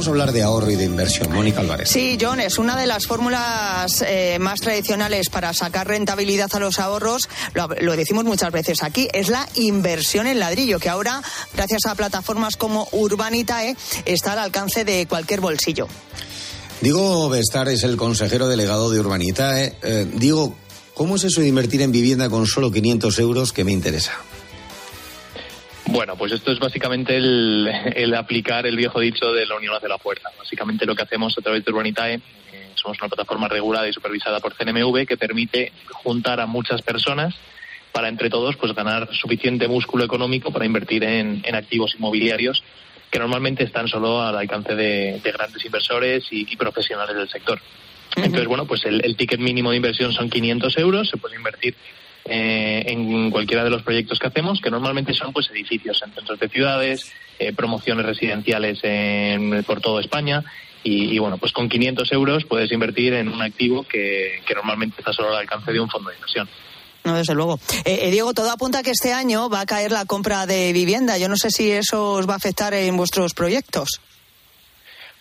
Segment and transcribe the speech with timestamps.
[0.00, 1.30] Vamos a hablar de ahorro y de inversión.
[1.30, 1.90] Mónica Álvarez.
[1.90, 6.78] Sí, John, es una de las fórmulas eh, más tradicionales para sacar rentabilidad a los
[6.78, 7.28] ahorros.
[7.52, 11.94] Lo, lo, decimos muchas veces aquí, es la inversión en ladrillo, que ahora, gracias a
[11.96, 15.86] plataformas como Urbanitae, está al alcance de cualquier bolsillo.
[16.80, 19.76] Diego Bestar es el consejero delegado de Urbanitae.
[19.82, 20.54] Eh, Diego,
[20.94, 24.12] ¿cómo es eso de invertir en vivienda con solo 500 euros que me interesa?
[25.86, 29.88] Bueno, pues esto es básicamente el, el, aplicar el viejo dicho de la unión hace
[29.88, 30.28] la fuerza.
[30.38, 34.40] Básicamente lo que hacemos a través de Urbanitae, eh, somos una plataforma regulada y supervisada
[34.40, 37.34] por CNMV que permite juntar a muchas personas
[37.92, 42.62] para entre todos pues ganar suficiente músculo económico para invertir en, en activos inmobiliarios
[43.10, 47.60] que normalmente están solo al alcance de, de grandes inversores y, y, profesionales del sector.
[48.16, 51.74] Entonces, bueno, pues el, el ticket mínimo de inversión son 500 euros, se puede invertir
[52.32, 56.38] eh, en cualquiera de los proyectos que hacemos, que normalmente son pues edificios en centros
[56.38, 60.44] de ciudades, eh, promociones residenciales en, por toda España.
[60.82, 65.12] Y, bueno, pues con 500 euros puedes invertir en un activo que, que normalmente está
[65.12, 66.48] solo al alcance de un fondo de inversión.
[67.04, 67.58] No, desde luego.
[67.84, 70.72] Eh, eh, Diego, todo apunta a que este año va a caer la compra de
[70.72, 71.18] vivienda.
[71.18, 74.00] Yo no sé si eso os va a afectar en vuestros proyectos.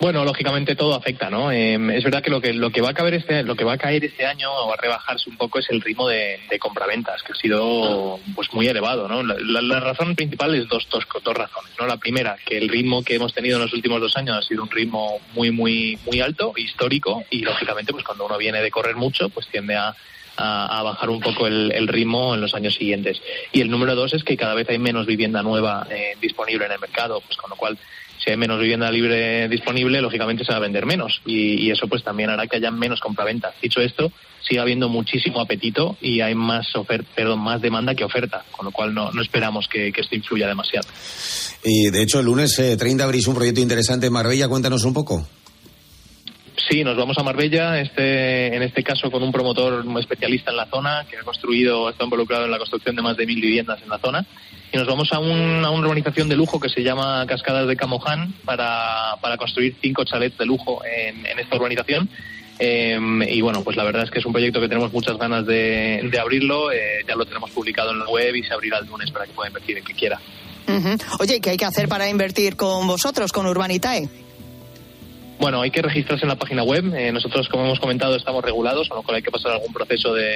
[0.00, 1.52] Bueno, lógicamente todo afecta, ¿no?
[1.52, 3.74] Eh, es verdad que lo que lo que va a caer este lo que va
[3.74, 7.32] a caer este año o a rebajarse un poco es el ritmo de, compraventas, que
[7.32, 9.22] ha sido pues muy elevado, ¿no?
[9.22, 11.86] La, razón principal es dos, dos dos razones, ¿no?
[11.86, 14.62] La primera, que el ritmo que hemos tenido en los últimos dos años ha sido
[14.62, 18.96] un ritmo muy muy muy alto, histórico, y lógicamente pues cuando uno viene de correr
[18.96, 19.94] mucho, pues tiende a
[20.42, 23.20] a, bajar un poco el, el, ritmo en los años siguientes.
[23.52, 26.72] Y el número dos es que cada vez hay menos vivienda nueva eh, disponible en
[26.72, 27.76] el mercado, pues con lo cual
[28.22, 32.02] si hay menos vivienda libre disponible, lógicamente se va a vender menos y, eso pues
[32.02, 33.52] también hará que haya menos compraventa.
[33.62, 34.10] Dicho esto,
[34.46, 38.72] sigue habiendo muchísimo apetito y hay más oferta, perdón, más demanda que oferta, con lo
[38.72, 40.88] cual no, no esperamos que, que, esto influya demasiado.
[41.64, 44.94] Y de hecho el lunes eh, 30 abrís un proyecto interesante en Marbella, cuéntanos un
[44.94, 45.26] poco.
[46.68, 50.66] Sí, nos vamos a Marbella, este, en este caso con un promotor especialista en la
[50.66, 53.88] zona que ha construido, está involucrado en la construcción de más de mil viviendas en
[53.88, 54.26] la zona.
[54.72, 57.76] Y nos vamos a, un, a una urbanización de lujo que se llama Cascadas de
[57.76, 62.08] Camoján para, para construir cinco chalets de lujo en, en esta urbanización.
[62.58, 62.98] Eh,
[63.30, 66.08] y bueno, pues la verdad es que es un proyecto que tenemos muchas ganas de,
[66.10, 66.70] de abrirlo.
[66.70, 69.32] Eh, ya lo tenemos publicado en la web y se abrirá el lunes para que
[69.32, 70.20] pueda invertir el que quiera.
[70.68, 71.02] Uh -huh.
[71.20, 74.08] Oye, ¿qué hay que hacer para invertir con vosotros, con Urbanitae?
[75.40, 76.94] Bueno, hay que registrarse en la página web.
[76.94, 80.12] Eh, nosotros, como hemos comentado, estamos regulados, con lo cual hay que pasar algún proceso
[80.12, 80.34] de,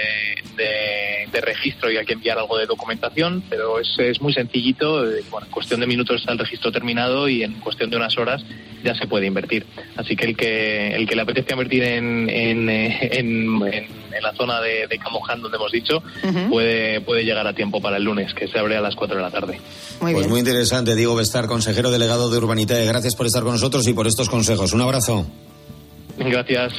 [0.56, 5.06] de, de registro y hay que enviar algo de documentación, pero es, es muy sencillito.
[5.06, 8.16] Eh, bueno, en cuestión de minutos está el registro terminado y en cuestión de unas
[8.16, 8.42] horas
[8.82, 9.66] ya se puede invertir.
[9.96, 14.60] Así que el que, el que le apetezca invertir en, en, en, en la zona
[14.60, 16.48] de, de, Camoján, donde hemos dicho, uh -huh.
[16.48, 19.22] puede, puede llegar a tiempo para el lunes, que se abre a las 4 de
[19.22, 19.60] la tarde.
[20.00, 20.30] Muy pues bien.
[20.30, 22.84] muy interesante, Diego Bestar, consejero delegado de Urbanitae.
[22.86, 24.72] Gracias por estar con nosotros y por estos consejos.
[24.72, 24.82] Un
[26.16, 26.72] Gracias.